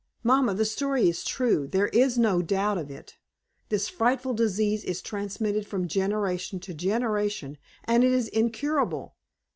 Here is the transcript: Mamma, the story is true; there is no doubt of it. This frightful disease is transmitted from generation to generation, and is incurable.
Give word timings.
Mamma, 0.23 0.55
the 0.55 0.65
story 0.65 1.07
is 1.07 1.23
true; 1.23 1.67
there 1.67 1.89
is 1.89 2.17
no 2.17 2.41
doubt 2.41 2.79
of 2.79 2.89
it. 2.89 3.17
This 3.69 3.87
frightful 3.87 4.33
disease 4.33 4.83
is 4.83 4.99
transmitted 4.99 5.67
from 5.67 5.87
generation 5.87 6.59
to 6.61 6.73
generation, 6.73 7.59
and 7.83 8.03
is 8.03 8.27
incurable. 8.29 9.13